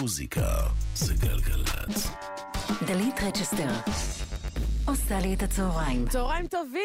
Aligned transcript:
מוזיקה 0.00 0.46
זה 0.96 1.14
גלגלצ. 1.14 2.08
דלית 2.86 3.20
רצ'סטר 3.22 3.70
עושה 4.94 5.18
לי 5.20 5.34
את 5.34 5.42
הצהריים. 5.42 6.08
צהריים 6.08 6.46
טובים, 6.46 6.80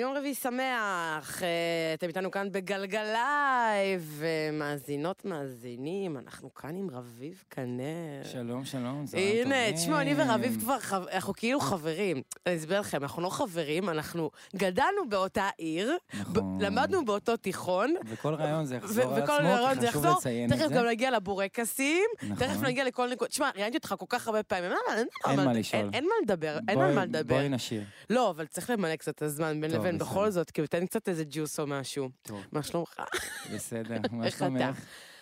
יום 0.00 0.16
רביעי 0.16 0.34
שמח. 0.34 1.42
אה, 1.42 1.48
אתם 1.94 2.06
איתנו 2.08 2.30
כאן 2.30 2.48
בגלגלייב, 2.52 4.20
אה, 4.24 4.50
מאזינות, 4.52 5.24
מאזינים, 5.24 6.16
אנחנו 6.16 6.54
כאן 6.54 6.76
עם 6.76 6.90
רביב 6.90 7.42
כנר. 7.50 8.24
שלום, 8.32 8.64
שלום, 8.64 9.04
צהריים 9.06 9.42
טובים. 9.44 9.52
הנה, 9.52 9.72
תשמעו, 9.76 9.98
אני 10.00 10.14
ורביב 10.16 10.56
כבר, 10.60 10.78
חב- 10.80 11.06
אנחנו 11.12 11.32
כאילו 11.36 11.60
חברים. 11.60 12.22
אני 12.46 12.56
אסביר 12.56 12.80
לכם, 12.80 13.02
אנחנו 13.02 13.22
לא 13.22 13.28
חברים, 13.30 13.88
אנחנו 13.88 14.30
גדלנו 14.56 15.08
באותה 15.08 15.48
עיר, 15.58 15.96
נכון. 16.20 16.58
ב- 16.58 16.62
למדנו 16.62 17.04
באותו 17.04 17.36
תיכון. 17.36 17.94
וכל 18.06 18.34
רעיון 18.34 18.64
זה 18.64 18.74
ו- 18.74 18.78
יחזור 18.78 19.14
על 19.14 19.22
עצמו, 19.22 19.38
חשוב 19.70 19.84
יחזור, 19.84 20.16
לציין 20.18 20.52
את 20.52 20.56
תכף 20.58 20.68
זה. 20.68 20.74
גם 20.74 20.86
נגיע 20.86 21.10
לבורקסים, 21.10 22.04
נכון. 22.22 22.36
תכף 22.46 22.62
נגיע 22.62 22.84
לכל 22.84 23.08
נקודה, 23.12 23.28
תשמע, 23.30 23.50
ראיינתי 23.56 23.76
אותך 23.76 23.94
כל 23.98 24.06
כך 24.08 24.26
הרבה 24.26 24.42
פעמים, 24.42 24.70
אין- 24.72 24.98
אין 25.26 25.38
אין 25.38 25.46
מה- 25.46 25.52
לשאול. 25.52 25.90
אין 25.92 26.04
מה 26.04 26.10
לדבר, 26.22 26.58
אין 26.68 26.76
בואי- 26.78 26.88
על 26.88 26.94
מה 26.94 27.04
לדבר. 27.04 27.37
בואי 27.38 27.48
נשאיר. 27.48 27.84
לא, 28.10 28.30
אבל 28.30 28.46
צריך 28.46 28.70
למלא 28.70 28.96
קצת 28.96 29.14
את 29.14 29.22
הזמן 29.22 29.60
בין 29.60 29.70
לבין. 29.70 29.98
בכל 29.98 30.30
זאת, 30.30 30.50
כאילו 30.50 30.66
תן 30.66 30.86
קצת 30.86 31.08
איזה 31.08 31.24
ג'וס 31.30 31.60
או 31.60 31.66
משהו. 31.66 32.08
מה 32.52 32.62
שלומך? 32.62 32.96
בסדר, 33.54 33.96
מה? 34.12 34.30
שלומך? 34.30 34.80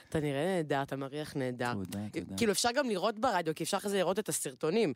אתה 0.08 0.20
נראה 0.20 0.44
נהדר, 0.44 0.82
אתה 0.82 0.96
מריח 0.96 1.36
נהדר. 1.36 1.72
תודה, 1.72 1.98
תודה. 2.12 2.36
כאילו 2.36 2.52
אפשר 2.52 2.68
גם 2.74 2.88
לראות 2.88 3.18
ברדיו, 3.18 3.54
כי 3.54 3.64
אפשר 3.64 3.76
אחרי 3.76 3.90
זה 3.90 3.98
לראות 3.98 4.18
את 4.18 4.28
הסרטונים. 4.28 4.92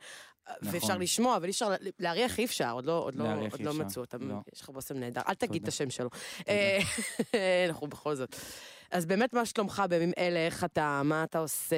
ואפשר 0.62 0.88
נכון. 0.88 1.02
לשמוע, 1.02 1.36
אבל 1.36 1.44
אי 1.44 1.50
אפשר, 1.50 1.74
להריח 1.98 2.38
אי 2.38 2.44
אפשר, 2.44 2.70
עוד 2.70 2.84
לא, 2.84 2.92
עוד 2.98 3.14
לא, 3.14 3.24
עוד 3.32 3.60
לא 3.60 3.70
אפשר, 3.70 3.72
מצאו 3.72 4.02
אותם. 4.02 4.28
לא. 4.28 4.34
יש 4.54 4.60
לך 4.60 4.68
בושם 4.70 4.96
נהדר, 4.96 5.20
אל 5.28 5.34
תגיד 5.34 5.54
את 5.54 5.60
תודה. 5.60 5.68
השם 5.68 5.90
שלו. 5.90 6.08
אה, 6.48 6.78
אנחנו 7.68 7.86
בכל 7.86 8.14
זאת. 8.14 8.36
אז 8.90 9.06
באמת, 9.06 9.32
מה 9.32 9.46
שלומך 9.46 9.82
בימים 9.88 10.12
אלה, 10.18 10.38
איך 10.46 10.64
אתה, 10.64 11.02
מה 11.04 11.24
אתה 11.24 11.38
עושה? 11.38 11.76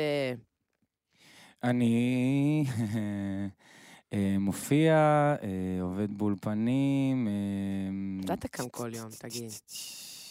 אני 1.63 2.65
מופיע, 4.39 4.95
אה, 5.43 5.49
עובד 5.83 6.19
באולפנים. 6.19 7.29
אה, 8.29 8.35
אתה 8.35 8.49
קם 8.49 8.69
כל 8.69 8.91
יום, 8.95 9.09
תגיד. 9.19 9.51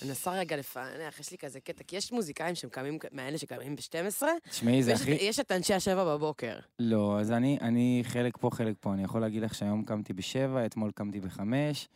אני 0.02 0.10
מנסה 0.10 0.32
רגע 0.32 0.58
לפענח, 0.58 1.20
יש 1.20 1.32
לי 1.32 1.38
כזה 1.38 1.60
קטע, 1.60 1.84
כי 1.88 1.96
יש 1.96 2.12
מוזיקאים 2.12 2.56
שהם 2.56 2.70
קמים, 2.70 2.98
מאלה 3.12 3.38
שקמים 3.38 3.76
ב-12, 3.76 4.24
תשמעי, 4.50 4.84
זה 4.84 4.94
הכי... 4.94 5.16
את- 5.16 5.22
יש 5.22 5.40
את 5.40 5.52
אנשי 5.52 5.74
השבע 5.74 6.16
בבוקר. 6.16 6.56
לא, 6.80 7.20
אז 7.20 7.32
אני, 7.32 7.58
אני 7.62 8.02
חלק 8.06 8.38
פה, 8.38 8.50
חלק 8.54 8.76
פה. 8.80 8.94
אני 8.94 9.04
יכול 9.04 9.22
להגיד 9.22 9.44
לך 9.44 9.56
שהיום 9.56 9.84
קמתי 9.84 10.14
בשבע, 10.14 10.66
אתמול 10.66 10.92
קמתי 10.96 11.20
בחמש, 11.20 11.88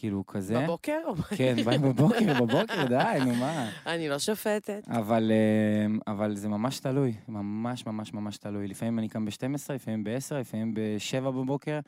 כאילו 0.00 0.26
כזה. 0.26 0.60
בבוקר? 0.60 0.98
כן, 1.36 1.56
בבוקר, 1.82 2.18
בבוקר, 2.42 2.86
די, 2.88 3.18
נו 3.24 3.34
מה. 3.34 3.70
אני 3.86 4.08
לא 4.08 4.18
שופטת. 4.18 4.88
אבל, 4.88 5.32
אה, 5.32 6.12
אבל 6.12 6.36
זה 6.36 6.48
ממש 6.48 6.78
תלוי, 6.80 7.14
ממש 7.28 7.86
ממש 7.86 8.14
ממש 8.14 8.36
תלוי. 8.36 8.68
לפעמים 8.68 8.98
אני 8.98 9.08
קם 9.08 9.24
ב-12, 9.24 9.72
לפעמים 9.74 10.04
ב-10, 10.04 10.34
לפעמים 10.34 10.74
ב-7 10.74 11.20
בבוקר. 11.20 11.80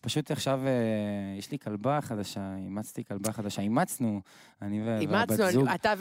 פשוט 0.00 0.30
עכשיו 0.30 0.60
אה, 0.66 0.70
יש 1.38 1.50
לי 1.50 1.58
כלבה 1.58 1.98
חדשה, 2.00 2.40
אימצתי 2.56 3.04
כלבה 3.04 3.32
חדשה, 3.32 3.62
אימצנו, 3.62 4.20
אני 4.62 4.82
והבת 4.82 5.00
אימצנו, 5.00 5.50
זוג. 5.50 5.66
אני- 5.66 5.74
אתה 5.74 5.92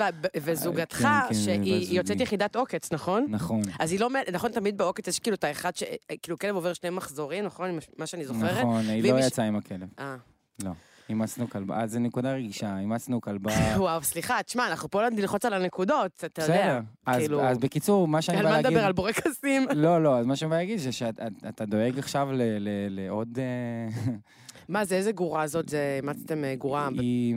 וזוגתך, 0.42 0.98
כן, 0.98 1.08
כן, 1.30 1.34
שהיא. 1.34 1.98
יוצאת 1.98 2.22
יחידת 2.22 2.56
עוקץ, 2.56 2.92
נכון? 2.94 3.26
נכון, 3.30 3.62
אז 3.80 3.92
היא 3.92 4.00
לא, 4.00 4.10
נכון, 4.32 4.52
תמיד 4.52 4.78
בעוקץ 4.78 5.08
יש 5.08 5.20
כאילו 5.20 5.36
את 5.36 5.44
האחד 5.44 5.76
ש... 5.76 5.84
כאילו 6.22 6.40
כלב 6.40 6.56
עובר 6.56 6.74
שני 6.74 6.90
מחזורים, 6.90 7.46
נכון? 7.46 7.70
מה 7.98 8.06
שאני 8.06 8.26
זוכרת? 8.26 8.58
נכון, 8.58 8.86
היא 8.90 9.12
לא 9.14 9.20
יצאה 9.20 9.46
עם 9.46 9.56
הכלב, 9.56 9.88
אה. 10.00 10.16
לא. 10.64 10.72
אימצנו 11.10 11.50
כלבה, 11.50 11.82
אז 11.84 11.92
זו 11.92 12.00
נקודה 12.00 12.34
רגישה, 12.34 12.80
אימצנו 12.80 13.22
כלבה. 13.22 13.52
וואו, 13.78 14.04
סליחה, 14.04 14.44
תשמע, 14.44 14.68
אנחנו 14.68 14.90
פה 14.90 15.02
נלחוץ 15.12 15.46
על 15.46 15.54
הנקודות, 15.54 16.24
אתה 16.26 16.42
יודע. 16.42 16.54
בסדר, 16.54 16.80
אז- 17.06 17.18
כאילו- 17.22 17.42
בקיצור, 17.62 18.08
מה 18.08 18.22
שאני 18.22 18.38
על 18.38 18.44
בא 18.44 18.50
מה 18.50 18.56
להגיד... 18.56 18.72
נדבר? 18.72 18.86
על 18.86 18.94
בורקסים? 18.94 19.68
לא, 19.76 20.04
לא, 20.04 20.18
אז 20.20 20.26
מה 20.26 20.36
שאני 20.36 20.50
בא 20.52 20.58
להגיד 20.58 20.80
זה 20.80 20.92
שאתה 20.92 21.66
דואג 21.66 22.00
עכשיו 22.00 22.30
ל- 22.32 22.42
ל- 22.60 22.70
לעוד... 22.90 23.40
אה, 23.40 24.14
מה 24.70 24.86
זה, 24.86 24.96
איזה 24.96 25.12
גורה 25.12 25.48
זאת? 25.48 25.70
זה, 25.70 26.00
אימצתם 26.02 26.44
אה, 26.44 26.56
גורה? 26.56 26.90
היא 27.00 27.36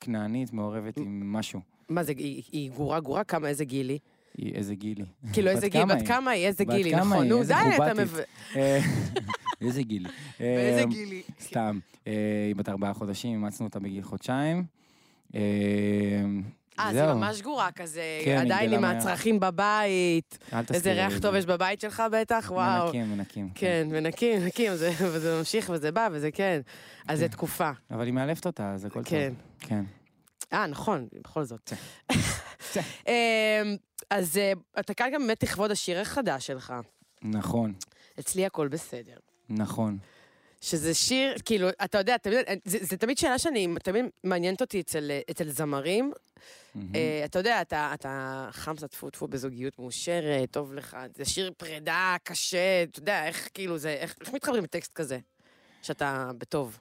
כנענית 0.00 0.52
מעורבת 0.52 0.96
עם 0.96 1.32
משהו. 1.32 1.60
מה 1.88 2.02
זה, 2.02 2.12
היא 2.16 2.42
היא 2.52 2.70
גורה 2.70 3.00
גורה? 3.00 3.24
כמה, 3.24 3.48
איזה 3.48 3.64
גיל 3.64 3.88
היא? 3.88 3.98
היא 4.38 4.54
איזה 4.54 4.74
גיל 4.74 4.98
היא. 4.98 5.32
כאילו, 5.32 5.50
איזה 5.50 5.68
גיל? 5.68 5.84
בת? 5.84 6.06
כמה 6.06 6.30
היא? 6.30 6.46
איזה 6.46 6.64
גיל 6.64 6.96
נכון, 6.96 7.22
היא? 7.22 7.30
נו, 7.30 7.38
איזה 7.40 7.54
די, 7.54 7.76
אתה 7.76 7.92
גרובטית. 7.94 7.96
מב... 8.14 8.20
אה, 8.56 8.80
איזה 9.66 9.82
גיל 9.82 10.06
היא. 10.06 10.12
ואיזה 10.40 10.80
אה, 10.80 10.86
גיל 10.86 11.10
היא? 11.10 11.22
סתם. 11.40 11.78
אה, 12.06 12.12
היא 12.48 12.56
בת 12.56 12.68
ארבעה 12.68 12.94
חודשים, 12.94 13.32
אימצנו 13.32 13.66
אותה 13.66 13.80
בגיל 13.80 14.02
חודשיים. 14.02 14.64
אה, 15.34 15.40
אה, 16.78 16.92
זה. 16.92 17.06
ממש 17.14 17.42
גורה 17.42 17.72
כזה, 17.72 18.02
כן, 18.24 18.38
עדיין 18.40 18.72
עם. 18.72 18.84
הצרכים 18.84 19.40
בבית. 19.40 20.38
אל 20.52 20.62
איזה 20.74 20.92
ריח 20.92 21.18
טוב. 21.18 21.34
יש 21.34 21.46
בבית 21.46 21.80
שלך 21.80 22.02
בטח, 22.12 22.50
וואו. 22.54 22.84
מנקים, 22.86 23.10
מנקים. 23.12 23.48
כן, 23.54 23.88
מנקים, 23.90 24.42
מנקים, 24.42 24.74
זה- 24.76 24.90
וזה 25.00 25.38
ממשיך 25.38 25.70
וזה 25.74 25.92
בא 25.92 26.08
וזה 26.12 26.30
כן. 26.30 26.60
אז 27.08 27.18
זה 27.18 27.24
כן. 27.28 27.32
תקופה. 27.32 27.70
אבל 27.90 28.04
היא 28.06 28.12
מאלפת 28.12 28.46
אותה, 28.46 28.72
אז 28.72 28.84
הכל 28.84 28.94
טוב. 28.94 29.04
כן. 29.04 29.32
כן. 29.60 29.84
אה, 30.52 30.66
נכון, 30.66 31.06
בכל 31.20 31.44
זאת. 31.44 31.72
אמ, 33.06 33.12
אז 34.10 34.36
אה, 34.38 34.52
אתה 34.80 34.94
כאן 34.94 35.10
גם 35.14 35.20
באמת 35.26 35.42
לכבוד 35.42 35.70
השיר 35.70 36.00
החדש 36.00 36.46
שלך. 36.46 36.74
נכון, 37.22 37.72
אצלי 38.20 38.46
הכל 38.46 38.68
בסדר. 38.68 39.16
נכון. 39.48 39.98
שזה 40.60 40.94
שיר, 40.94 41.34
כאילו, 41.44 41.68
אתה 41.84 41.98
יודע, 41.98 42.16
תמיד, 42.16 42.36
זה, 42.64 42.78
זה 42.80 42.96
תמיד 42.96 43.18
שאלה 43.18 43.38
שאני, 43.38 43.68
תמיד 43.82 44.04
מעניינת 44.24 44.60
אותי 44.60 44.80
אצל, 44.80 45.10
אצל 45.30 45.48
זמרים. 45.48 46.12
מהמם. 46.74 46.94
אה, 46.94 47.22
אתה 47.24 47.38
יודע, 47.38 47.62
אתה, 47.62 47.90
אתה 47.94 48.48
חמסה 48.52 48.88
טפו 48.88 49.10
טפו 49.10 49.26
בזוגיות 49.28 49.78
מאושרת, 49.78 50.50
טוב 50.50 50.74
לך, 50.74 50.96
זה 51.16 51.24
שיר 51.24 51.52
פרידה 51.56 52.16
קשה, 52.22 52.82
אתה 52.82 52.98
יודע, 52.98 53.26
איך 53.26 53.48
כאילו 53.54 53.78
זה, 53.78 53.90
איך, 53.90 54.14
איך 54.20 54.32
מתחברים 54.34 54.64
לטקסט 54.64 54.92
כזה? 54.94 55.18
שאתה 55.82 56.30
בטוב 56.38 56.78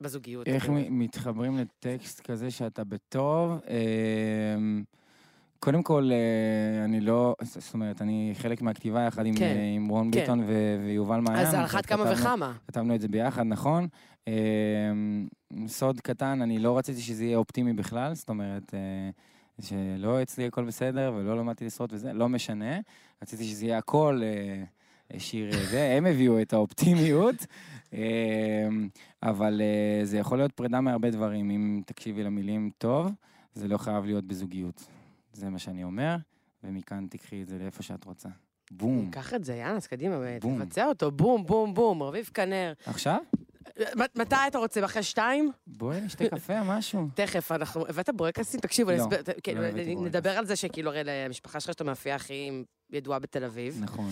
בזוגיות. 0.00 0.46
איך. 0.48 0.68
מ- 0.68 0.98
מתחברים 0.98 1.58
לטקסט 1.58 2.20
כזה 2.20 2.50
שאתה 2.50 2.84
בטוב? 2.84 3.50
אמ, 4.56 4.84
קודם 5.60 5.82
כל, 5.82 6.10
אה, 6.12 6.84
אני 6.84 7.00
לא, 7.00 7.34
זאת 7.42 7.74
אומרת, 7.74 8.02
אני 8.02 8.32
חלק 8.34 8.62
מהכתיבה 8.62 9.00
יחד 9.02 9.26
עם, 9.26 9.34
כן, 9.34 9.54
אה, 9.56 9.72
עם 9.76 9.88
רון 9.88 10.10
כן. 10.12 10.20
ביטון 10.20 10.40
ו- 10.46 10.80
ויובל 10.86 11.20
מעיין. 11.20 11.46
אז 11.46 11.54
על 11.54 11.64
אחת 11.64 11.86
כמה 11.86 12.04
כתבנו- 12.04 12.20
וכמה. 12.20 12.52
כתבנו 12.68 12.94
את 12.94 13.00
זה 13.00 13.08
ביחד, 13.08 13.42
נכון. 13.42 13.88
אמ, 14.26 14.32
סוד 15.66 16.00
קטן, 16.00 16.42
אני 16.42 16.58
לא 16.58 16.78
רציתי 16.78 17.00
שזה 17.00 17.24
יהיה 17.24 17.36
אופטימי 17.38 17.72
בכלל, 17.72 18.14
זאת 18.14 18.28
אומרת, 18.28 18.74
אה, 18.74 19.10
שלא 19.60 20.22
אצלי 20.22 20.46
הכל 20.46 20.64
בסדר 20.64 21.12
ולא 21.16 21.36
למדתי 21.38 21.64
לשרוד 21.64 21.92
וזה, 21.92 22.12
לא 22.12 22.28
משנה. 22.28 22.78
רציתי 23.22 23.44
שזה 23.44 23.66
יהיה 23.66 23.78
הכל 23.78 24.20
אה, 24.24 25.18
שיר 25.18 25.54
אה, 25.54 25.66
זה, 25.66 25.94
הם 25.96 26.06
הביאו 26.06 26.42
את 26.42 26.52
האופטימיות, 26.52 27.46
אבל 29.22 29.60
אה, 29.60 30.04
זה 30.04 30.18
יכול 30.18 30.38
להיות 30.38 30.52
פרידה 30.52 30.80
מהרבה 30.80 31.10
דברים, 31.10 31.50
אם 31.50 31.80
תקשיבי 31.86 32.22
למילים 32.22 32.70
טוב, 32.78 33.10
זה 33.54 33.68
לא 33.68 33.78
חייב 33.78 34.04
להיות 34.04 34.24
בזוגיות. 34.24 34.86
זה 35.36 35.50
מה 35.50 35.58
שאני 35.58 35.84
אומר, 35.84 36.16
ומכאן 36.64 37.06
תקחי 37.10 37.42
את 37.42 37.48
זה 37.48 37.58
לאיפה 37.58 37.82
שאת 37.82 38.04
רוצה. 38.04 38.28
בום. 38.70 39.10
קח 39.10 39.34
את 39.34 39.44
זה, 39.44 39.54
יאללה, 39.54 39.76
אז 39.76 39.86
קדימה, 39.86 40.16
בום. 40.40 40.64
תבצע 40.64 40.86
אותו, 40.86 41.10
בום, 41.10 41.46
בום, 41.46 41.74
בום, 41.74 42.02
רביב 42.02 42.30
כנר. 42.34 42.72
עכשיו? 42.86 43.18
מתי 44.14 44.36
אתה 44.46 44.58
רוצה? 44.58 44.84
אחרי 44.84 45.02
שתיים? 45.02 45.50
בואי 45.66 46.00
נשתה 46.00 46.28
קפה, 46.28 46.62
משהו. 46.76 47.08
תכף, 47.14 47.52
אנחנו... 47.52 47.86
הבאת 47.88 48.10
בורקסים? 48.14 48.60
תקשיבו, 48.60 48.90
לא, 48.90 49.06
כן, 49.42 49.56
לא 49.56 49.70
בורקס. 49.70 50.02
נדבר 50.02 50.30
על 50.30 50.46
זה 50.46 50.56
שכאילו, 50.56 50.90
הרי 50.90 51.02
למשפחה 51.04 51.60
שלך 51.60 51.72
שאתה 51.72 51.84
מאפייה 51.84 52.14
הכי 52.14 52.50
ידועה 52.90 53.18
בתל 53.18 53.44
אביב. 53.44 53.78
נכון, 53.82 54.10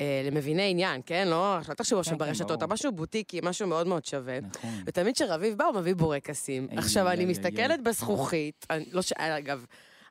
אה, 0.00 0.22
למביני 0.24 0.70
עניין, 0.70 1.00
כן? 1.06 1.28
לא, 1.28 1.56
אל 1.56 1.74
תחשבו 1.74 1.96
כן, 1.96 2.00
עכשיו 2.00 2.18
ברשתות. 2.18 2.62
משהו 2.62 2.92
בוטיקי, 2.92 3.40
משהו 3.42 3.68
מאוד 3.68 3.86
מאוד 3.86 4.04
שווה. 4.04 4.40
נכון. 4.40 4.82
ותמיד 4.86 5.14
כשרביב 5.14 5.58
בא, 5.58 5.64
הוא 5.64 5.74
מביא 5.74 5.94
בורקסים. 5.94 6.68
עכשיו, 6.76 7.08
אני 7.08 7.24
מסתכלת. 7.24 7.82
בזכוכית, 7.82 8.66
לא 8.92 9.02
ש... 9.02 9.12
אגב, 9.12 9.66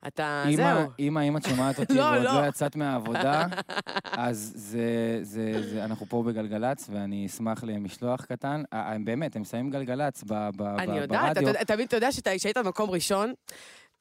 אתה... 0.07 0.43
אמא, 0.49 0.55
זהו. 0.55 0.89
אמא, 0.99 1.19
אם 1.19 1.37
את 1.37 1.45
שומעת 1.45 1.79
אותי 1.79 1.93
לא, 1.97 2.01
ועוד 2.03 2.21
לא. 2.23 2.41
לא 2.41 2.47
יצאת 2.47 2.75
מהעבודה, 2.75 3.45
אז 4.11 4.53
זה, 4.55 4.87
זה, 5.21 5.69
זה, 5.69 5.83
אנחנו 5.83 6.05
פה 6.09 6.23
בגלגלצ, 6.23 6.89
ואני 6.93 7.25
אשמח 7.25 7.63
למשלוח 7.63 8.25
קטן. 8.25 8.63
אה, 8.73 8.91
אה, 8.91 8.97
באמת, 9.03 9.35
הם 9.35 9.43
שמים 9.43 9.69
גלגלצ 9.69 10.23
ב- 10.27 10.49
ב- 10.55 10.61
אני 10.61 10.91
ב- 10.91 11.01
יודעת, 11.01 11.37
ברדיו. 11.37 11.49
אתה- 11.51 11.65
תמיד 11.65 11.87
אתה 11.87 11.97
יודע 11.97 12.11
שהיית 12.11 12.57
במקום 12.57 12.89
ראשון, 12.89 13.33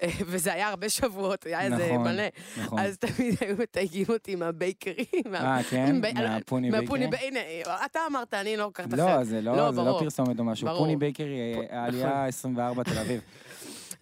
אה, 0.02 0.08
וזה 0.26 0.52
היה 0.52 0.68
הרבה 0.68 0.88
שבועות, 0.88 1.46
היה 1.46 1.60
איזה 1.60 1.86
נכון, 1.92 2.02
מלא. 2.08 2.22
נכון. 2.62 2.78
אז 2.78 2.98
תמיד 2.98 3.34
היו 3.40 3.56
מתייגים 3.58 4.06
אותי 4.08 4.34
מה 4.34 4.50
bakery. 4.50 5.04
מה- 5.30 5.56
אה, 5.56 5.62
כן? 5.62 6.00
מהפוני 6.14 6.70
מהפוני 6.70 7.06
bakery? 7.06 7.30
bakery. 7.30 7.40
הנה, 7.62 7.74
אתה 7.84 8.00
אמרת, 8.10 8.34
אני 8.34 8.56
לא 8.56 8.64
לוקחת 8.64 8.86
אחרת. 8.94 8.98
לא, 8.98 9.24
זה 9.24 9.40
לא, 9.40 9.72
זה 9.72 9.80
לא. 9.82 9.96
פרסומת 10.00 10.38
או 10.38 10.44
משהו. 10.44 10.68
פוני 10.78 10.96
bakery, 10.96 11.36
העלייה 11.70 12.26
24 12.26 12.82
תל 12.82 12.98
אביב. 12.98 13.20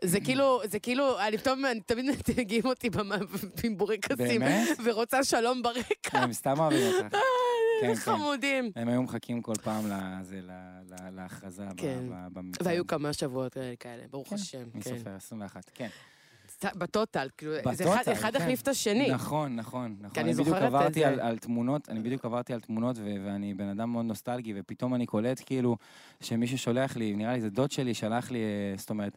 זה 0.05 0.21
כאילו, 0.21 0.61
זה 0.65 0.79
כאילו, 0.79 1.21
אני 1.21 1.39
פתאום, 1.39 1.65
אני 1.67 1.81
תמיד 1.81 2.05
מתייגים 2.05 2.63
אותי 2.65 2.91
עם 3.65 3.77
בורקסים, 3.77 4.41
באמת? 4.41 4.69
ורוצה 4.85 5.25
שלום 5.25 5.63
ברקע. 5.63 6.19
הם 6.19 6.33
סתם 6.33 6.55
אוהבים 6.59 6.87
אותך. 6.87 7.17
כן, 7.81 7.87
כן. 7.89 7.95
חמודים. 7.95 8.71
הם 8.77 8.89
היו 8.89 9.03
מחכים 9.03 9.43
כל 9.43 9.55
פעם 9.63 9.85
לזה, 9.87 10.41
להכרזה 11.17 11.65
כן. 11.77 11.99
ב- 12.11 12.29
במצעד. 12.33 12.67
והיו 12.67 12.87
כמה 12.87 13.13
שבועות 13.13 13.57
כאלה, 13.81 14.03
ברוך 14.11 14.33
השם. 14.33 14.63
מי. 14.75 14.83
סופר? 14.83 15.11
21, 15.17 15.71
כן. 15.75 15.89
ב 16.75 16.82
total, 16.82 17.29
כאילו, 17.37 17.53
זה 17.55 17.85
ב 17.85 17.89
total, 17.89 18.13
אחד-. 18.13 18.37
החליף 18.37 18.63
את 18.63 18.69
השני. 18.69 19.11
נכון, 19.11 19.57
נכון, 19.57 19.97
נכון. 20.01 20.23
אני 20.23 20.33
בדיוק 20.33 20.47
זוכרת 20.49 20.63
את 20.63 20.67
עברתי 20.67 21.01
זה. 21.01 21.09
על, 21.09 21.21
על 21.21 21.39
תמונות, 21.39 21.89
אני 21.89 22.01
בדיוק 22.01 22.25
עברתי 22.25 22.55
על 22.55 22.61
תמונות, 22.61 22.97
ואני 23.25 23.55
בן 23.55 23.69
אדם 23.69 23.93
מאוד 23.93 24.05
נוסטלגי, 24.05 24.53
ופתאום 24.57 24.95
אני 24.95 25.07
קולט 25.07 25.43
כאילו 25.47 25.77
שמישהו 26.21 26.59
שולח 26.59 26.97
לי, 26.97 27.17
נראה 27.17 27.33
לי 27.33 27.41
זה 27.41 27.51
דוד 27.51 27.71
שלי, 27.71 27.95
שלח 27.95 28.31
לי, 28.31 28.39
אה, 28.39 28.77
זאת 28.77 28.91
אומרת, 28.91 29.17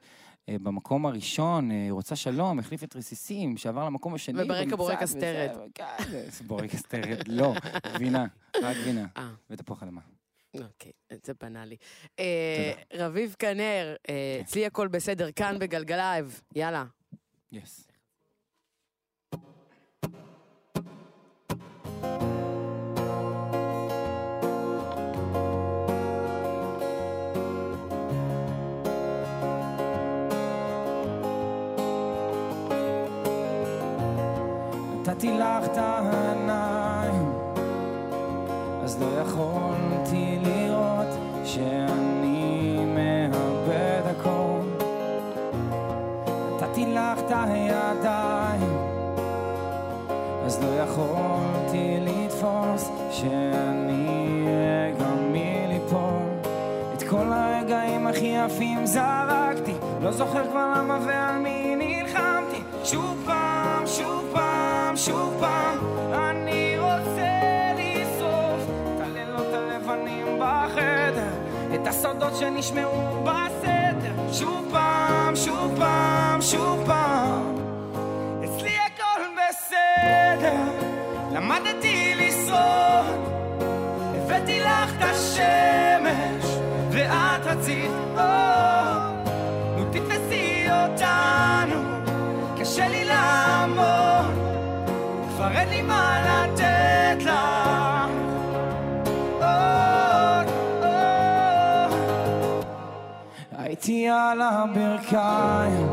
במקום 0.50 1.06
הראשון, 1.06 1.72
אה, 1.72 1.88
רוצה 1.90 2.16
שלום, 2.16 2.60
החליף 2.60 2.84
את 2.84 2.96
רסיסים, 2.96 3.58
שעבר 3.58 3.86
למקום 3.86 4.14
השני. 4.14 4.44
וברקע 4.44 4.62
במצעד, 4.62 4.78
בורקס 4.78 5.10
וזה, 5.10 5.20
תרד. 5.20 5.58
כן, 5.76 5.86
זה 6.30 6.44
בורקס 6.44 6.82
תרד, 6.82 7.28
לא, 7.40 7.54
גבינה, 7.96 8.26
רק 8.62 8.78
גבינה, 8.78 9.06
אה, 9.18 9.32
ותפוח 9.50 9.84
אדמה. 9.84 10.02
אוקיי, 10.62 10.92
זה 11.24 11.34
בנאלי. 11.42 11.76
אה, 12.20 12.74
רביב 12.94 13.36
כנר, 13.40 13.96
אה, 14.10 14.38
אצלי 14.42 14.66
הכל 14.66 14.88
בסדר, 14.88 15.32
כאן 15.32 15.60
בגלגלייב, 15.60 16.42
יאללה. 16.56 16.86
יס. 17.52 17.93
לך 35.40 35.66
את 35.66 35.78
העיניים, 35.78 37.34
אז 38.84 39.02
לא 39.02 39.22
יכולתי 39.22 40.40
לראות 40.42 41.08
שאני 41.44 42.78
מאבד 42.86 44.02
הכל. 44.06 44.60
נתתי 46.56 46.86
לך 46.86 47.20
את 47.20 47.32
הידיים, 47.32 48.78
אז 50.46 50.64
לא 50.64 50.82
יכולתי 50.84 51.98
לתפוס 52.02 52.90
שאני 53.12 54.44
רגע 54.48 55.08
מליפול. 55.32 56.24
את 56.94 57.04
כל 57.04 57.26
הרגעים 57.32 58.08
הכי 58.08 58.36
יפים 58.46 58.86
זרקתי, 58.86 59.74
לא 60.02 60.12
זוכר 60.12 60.50
כבר 60.52 60.74
למה 60.78 61.00
ועל 61.06 61.38
מי 61.38 61.76
נלחמתי. 61.76 62.62
שוב 62.84 63.23
שוב 65.06 65.38
פעם, 65.40 65.78
אני 66.14 66.76
רוצה 66.80 67.42
לשרוף 67.78 68.62
את 68.96 69.02
הלילות 69.02 69.48
הלבנים 69.54 70.40
בחדר, 70.40 71.34
את 71.76 71.88
הסודות 71.88 72.36
שנשמעו 72.36 73.24
בסתר. 73.24 74.34
שוב 74.34 74.68
פעם, 74.72 75.36
שוב 75.36 75.76
פעם, 75.78 76.42
שוב 76.42 76.84
פעם, 76.86 77.56
אצלי 78.44 78.76
הכל 78.78 79.22
בסדר, 79.36 80.64
למדתי 81.32 82.14
לשרוד. 82.16 83.34
הבאתי 84.16 84.60
לך 84.60 84.94
את 84.98 85.04
השמש, 85.04 86.46
ואת 86.92 87.46
רצית 87.46 87.92
עוד. 88.16 89.30
נו 89.78 89.86
תתפסי 89.92 90.66
אותנו, 90.70 91.82
קשה 92.60 92.88
לי 92.88 93.06
לעמוד, 93.06 94.03
כבר 95.44 95.52
אין 95.52 95.70
לי 95.70 95.82
מה 95.82 96.22
לתת 96.26 97.32
עוד. 99.40 100.48
הייתי 103.58 104.10
על 104.10 104.42
הברכיים, 104.42 105.88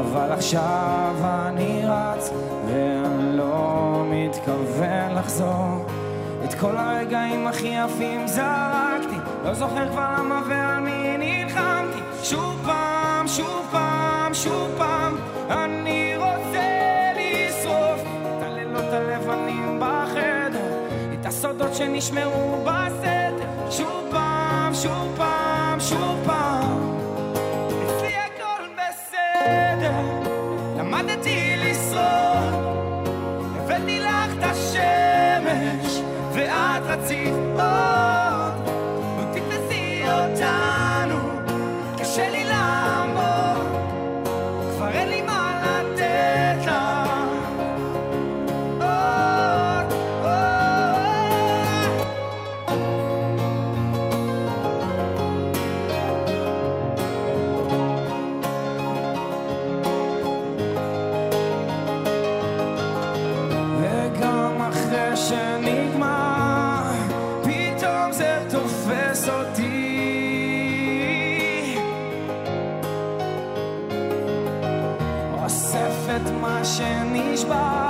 אבל 0.00 0.32
עכשיו 0.32 1.14
אני 1.22 1.82
רץ, 1.84 2.30
ואני 2.66 3.36
לא 3.36 4.04
מתכוון 4.06 5.14
לחזור. 5.14 5.86
את 6.44 6.54
כל 6.54 6.76
הרגעים 6.76 7.46
הכי 7.46 7.68
יפים 7.68 8.26
זרקתי, 8.26 9.16
לא 9.44 9.54
זוכר 9.54 9.88
כבר 9.88 10.14
למה 10.18 10.42
ועל 10.48 10.80
מי 10.80 11.16
נלחמתי. 11.18 11.98
שוב 12.22 12.62
פעם, 12.64 13.28
שוב 13.28 13.68
פעם, 13.70 14.34
שוב 14.34 14.70
פעם, 14.78 15.16
אני 15.50 15.81
שנשמעו 21.74 22.64
בסתר. 22.64 23.46
שוב 23.70 24.08
פעם, 24.10 24.74
שוב 24.74 25.14
פעם, 25.16 25.80
שוב 25.80 26.22
פעם, 26.26 26.51
את 76.72 76.80
מה 76.80 76.86
שנשבר, 76.86 77.81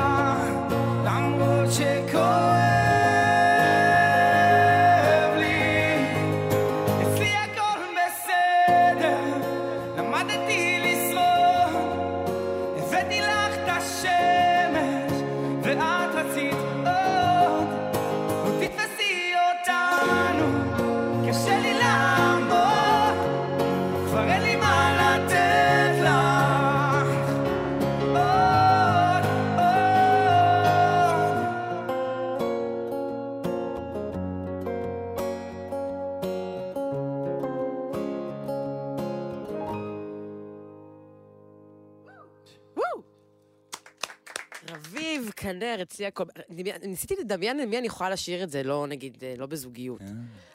אצלי 45.83 46.07
הכל... 46.07 46.25
דמיין- 46.51 46.83
ניסיתי 46.83 47.15
לדמיין 47.21 47.57
למי 47.57 47.79
אני 47.79 47.87
יכולה 47.87 48.11
לשיר 48.11 48.43
את 48.43 48.51
זה, 48.51 48.63
לא 48.63 48.87
נגיד, 48.87 49.25
אה, 49.25 49.35
לא 49.39 49.47
בזוגיות. 49.47 50.01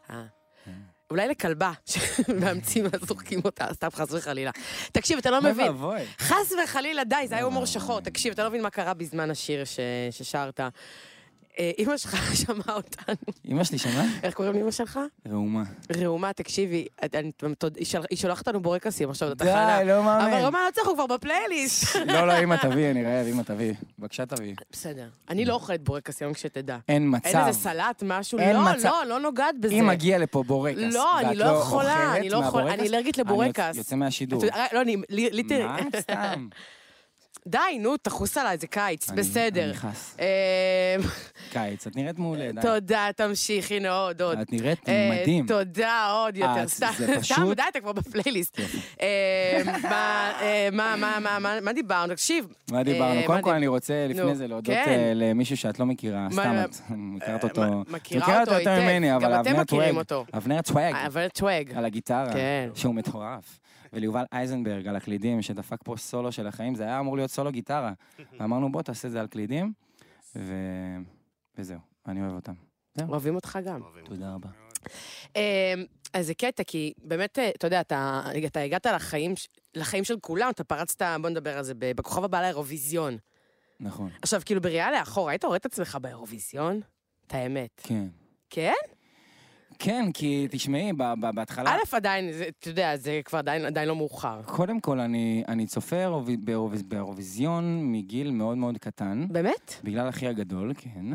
אה. 0.10 0.24
אולי 1.12 1.28
לכלבה, 1.28 1.72
שמאמצים 1.92 2.86
אז 2.94 3.08
זורקים 3.08 3.40
אותה, 3.46 3.66
סתם 3.74 3.88
חס 3.94 4.08
וחלילה. 4.12 4.52
תקשיב, 4.92 5.18
אתה 5.18 5.32
לא 5.32 5.42
מבין. 5.42 5.68
חס 6.20 6.52
וחלילה, 6.64 7.04
די, 7.04 7.16
זה 7.28 7.36
היה 7.36 7.44
הומור 7.44 7.66
שחור. 7.66 8.00
תקשיב, 8.00 8.34
אתה 8.34 8.44
לא 8.44 8.50
מבין 8.50 8.62
מה 8.62 8.70
קרה 8.70 8.94
בזמן 8.94 9.32
השיר 9.32 9.64
ששרת. 10.12 10.60
אה, 11.60 11.72
אימא 11.78 11.98
שלך 11.98 12.16
שמעה 12.46 12.76
אותנו. 12.76 13.16
אמא 13.50 13.64
שלי 13.64 13.78
שמעה? 13.78 14.06
איך 14.24 14.34
קוראים 14.34 14.54
לאימא 14.54 14.72
שלך? 14.72 15.00
ראומה. 15.30 15.64
ראומה, 15.98 16.34
תקשיבי, 16.34 16.86
אני- 17.14 17.32
היא 17.78 17.86
היא 18.10 18.18
שולחת 18.18 18.48
לנו 18.48 18.60
בורקסים 18.62 19.10
עכשיו 19.10 19.34
די, 19.34 19.46
לתחנה. 19.46 19.84
לא 19.84 20.04
מאמין. 20.04 20.34
אבל 20.34 20.44
ראומה 20.44 20.60
לא 20.66 20.72
צריך, 20.72 20.88
הוא 20.88 20.96
כבר 20.96 21.08
בפלייליסט. 21.08 21.96
לא, 22.14 22.28
לא, 22.28 22.44
אמא 22.44 22.56
תביא, 22.62 22.92
אני 22.92 23.04
רעב, 23.04 23.28
אמא 23.28 23.42
תביא. 23.42 23.74
בבקשה 24.00 24.26
תביא. 24.26 24.56
בסדר. 24.72 25.08
אני 25.30 25.46
לא 25.46 25.54
אוכלת 25.54 25.84
בורקס 25.84 26.22
היום 26.22 26.34
כשתדע. 26.34 26.78
אין 26.90 27.16
מצב. 27.16 27.26
אין 27.28 27.48
איזה 27.48 27.60
סלט, 27.60 28.04
משהו? 28.06 28.40
אין 28.40 28.56
לא. 28.56 28.62
לא, 28.84 29.06
לא 29.06 29.20
נוגעת 29.20 29.56
בזה. 29.60 29.74
אם 29.74 29.88
מגיע 29.88 30.18
לפה 30.18 30.44
בורקס, 30.44 30.78
לא, 30.94 31.20
אני 31.20 31.30
ואת 31.30 31.36
לא 31.38 31.46
יכולה, 31.46 32.16
אני 32.18 32.30
לא 32.30 32.38
יכולה, 32.38 32.74
אני 32.74 32.88
אלרגית 32.88 33.20
אני 33.20 33.24
לבורקס. 33.26 33.78
יוצא 33.78 33.96
מהשידור. 33.96 34.44
לא, 34.74 34.82
אני, 34.82 34.96
לי... 35.10 35.44
מה? 35.66 35.78
סתם. 36.00 36.48
די, 37.48 37.58
נו, 37.80 37.98
תחוס 37.98 38.38
עליי, 38.38 38.58
זה 38.58 38.68
קיץ, 38.68 39.10
אני- 39.10 39.18
בסדר. 39.20 39.64
אני 39.66 39.74
חס. 39.74 40.16
אה, 40.20 40.96
קיץ, 41.52 41.88
את 41.88 41.96
נראית 41.96 42.20
מעולה, 42.20 42.52
די. 42.52 42.62
תודה, 42.62 43.08
תמשיך, 43.16 43.72
הנה 43.72 43.90
עוד, 43.92 44.22
עוד. 44.22 44.40
את 44.40 44.54
נראית 44.54 44.90
אה, 44.90 45.10
מדהים. 45.22 45.46
תודה, 45.48 46.10
עוד 46.12 46.38
יותר. 46.38 46.64
את- 46.64 46.68
סתם, 46.68 46.88
סתם, 47.22 47.54
די, 47.56 47.62
אתה 47.72 47.80
כבר 47.80 47.92
בפלייליסט. 47.92 48.60
אה, 49.02 49.62
מה, 49.84 50.32
אה, 50.42 50.70
מה, 50.72 50.96
מה, 50.98 51.40
מה, 51.40 51.60
מה, 51.62 51.74
דיברנו? 51.74 52.14
תקשיב. 52.14 52.48
מה 52.72 52.84
דיברנו? 52.84 53.20
אה, 53.20 53.28
קודם 53.28 53.42
כל 53.42 53.54
אני 53.54 53.68
רוצה 53.68 54.08
לפני 54.10 54.36
זה 54.36 54.48
להודות 54.48 54.66
כן. 54.76 54.84
אה, 54.88 55.12
למישהו 55.16 55.58
שאת 55.58 55.80
לא 55.80 55.86
מכירה, 55.86 56.28
סתם 56.32 56.56
את 56.66 56.76
מכירת 56.90 57.44
אותו. 57.44 57.64
אה, 57.64 57.70
מכירה 57.90 58.40
אותו 58.42 58.52
יותר 58.54 58.82
ממני, 58.82 59.16
אבל 59.16 59.24
גם 59.34 59.42
אתם 59.42 59.56
אבנר. 59.60 59.98
אותו. 59.98 60.26
אבנר 60.38 60.62
טוויג. 61.34 61.72
על 61.76 61.86
הגיטרה, 61.86 62.34
כן. 62.34 62.70
שהוא 62.76 62.96
מטורף. 62.96 63.60
וליובל 63.98 64.24
אייזנברג 64.32 64.88
על 64.88 64.96
הקלידים, 64.96 65.42
שדפק 65.42 65.78
פה 65.84 65.96
סולו 65.98 66.32
של 66.32 66.48
החיים, 66.48 66.76
זה 66.76 66.84
היה 66.84 67.00
אמור 67.00 67.18
להיות 67.18 67.32
סולו 67.32 67.52
גיטרה. 67.52 67.94
ואמרנו, 68.40 68.72
בוא 68.72 68.82
תעשה 68.82 69.08
את 69.08 69.12
זה 69.12 69.20
על 69.20 69.28
קלידים, 69.28 69.74
ו... 70.36 70.54
וזהו, 71.58 71.80
אני 72.08 72.22
אוהב 72.22 72.34
אותם. 72.34 72.54
אוהבים 73.10 73.36
אותך 73.36 73.60
גם. 73.66 73.82
תודה 74.06 74.34
רבה. 74.34 74.50
אה, 75.36 75.74
אז 76.14 76.28
זה 76.28 76.34
קטע, 76.34 76.64
כי 76.64 76.94
באמת, 77.04 77.40
אה, 77.40 77.50
אתה 77.50 77.68
יודע, 77.68 77.82
אתה 77.82 78.22
אתה 78.46 78.60
הגעת 78.60 78.86
לחיים 78.86 79.34
לחיים 79.76 80.04
של 80.04 80.16
כולם, 80.22 80.50
אתה 80.50 80.64
פרצת, 80.64 81.06
בוא 81.22 81.30
נדבר 81.30 81.58
על 81.58 81.64
זה, 81.64 81.74
בכוכב 81.76 82.24
הבא 82.24 82.42
לאירוויזיון. 82.42 83.18
נכון, 83.80 84.10
עכשיו, 84.22 84.42
כאילו, 84.46 84.62
בראייה 84.62 84.92
לאחור, 84.92 85.30
היית 85.30 85.46
רואה 85.46 85.58
את 85.58 85.66
עצמך 85.66 85.98
באירוויזיון? 86.02 86.82
את 87.28 87.34
האמת. 87.34 87.82
כן. 87.84 88.08
כן? 88.50 88.74
כן, 89.80 90.12
כי 90.14 90.48
תשמעי, 90.52 90.94
בהתחלה... 91.34 91.72
א', 91.76 91.96
עדיין, 91.96 92.30
אתה 92.60 92.70
יודע, 92.70 92.98
זה 92.98 93.22
כבר 93.26 93.38
עדיין 93.38 93.66
עדיין 93.66 93.88
לא 93.88 93.96
מאוחר. 93.96 94.42
קודם 94.46 94.80
כל, 94.80 95.00
אני, 95.00 95.44
אני 95.48 95.66
צופה 95.66 96.22
באירוויזיון 96.88 97.92
מגיל 97.92 98.32
מאוד 98.32 98.58
מאוד 98.58 98.78
קטן, 98.78 99.26
באמת? 99.30 99.74
בגלל 99.84 100.10
אחי 100.10 100.28
הגדול, 100.28 100.74
כן. 100.78 101.06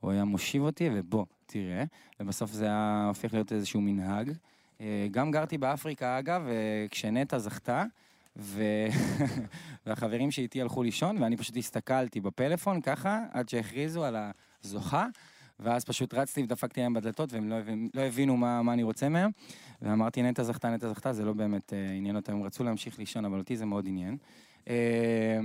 הוא 0.00 0.10
היה 0.10 0.24
מושיב 0.24 0.62
אותי, 0.62 0.90
ובוא, 0.92 1.24
תראה. 1.46 1.84
ובסוף 2.20 2.52
זה 2.52 2.64
היה 2.64 3.04
הופך 3.08 3.34
להיות 3.34 3.52
איזשהו 3.52 3.80
מנהג. 3.80 4.32
אה, 4.80 5.06
גם 5.10 5.30
גרתי 5.30 5.58
באפריקה, 5.58 6.18
אגב, 6.18 6.46
אה, 6.48 6.86
כשנטע 6.90 7.38
זכתה, 7.38 7.84
ו... 8.36 8.62
והחברים 9.86 10.30
שאיתי 10.30 10.62
הלכו 10.62 10.82
לישון, 10.82 11.22
ואני 11.22 11.36
פשוט 11.36 11.56
הסתכלתי 11.56 12.20
בפלאפון 12.20 12.80
ככה, 12.80 13.20
עד 13.32 13.48
שהכריזו 13.48 14.04
על 14.04 14.16
הזוכה, 14.64 15.06
ואז 15.60 15.84
פשוט 15.84 16.14
רצתי 16.14 16.42
ודפקתי 16.42 16.80
להם 16.80 16.94
בדלתות, 16.94 17.32
והם 17.32 17.48
לא, 17.48 17.54
הבין, 17.54 17.88
לא 17.94 18.00
הבינו 18.00 18.36
מה, 18.36 18.62
מה 18.62 18.72
אני 18.72 18.82
רוצה 18.82 19.08
מהם. 19.08 19.30
ואמרתי, 19.82 20.22
נטע 20.22 20.42
זכתה, 20.42 20.70
נטע 20.70 20.88
זכתה, 20.88 21.12
זה 21.12 21.24
לא 21.24 21.32
באמת 21.32 21.72
אה, 21.72 21.90
עניין 21.90 22.16
אותם, 22.16 22.32
הם 22.32 22.42
רצו 22.42 22.64
להמשיך 22.64 22.98
לישון, 22.98 23.24
אבל 23.24 23.38
אותי 23.38 23.56
זה 23.56 23.64
מאוד 23.64 23.86
עניין. 23.88 24.16
אה, 24.68 25.40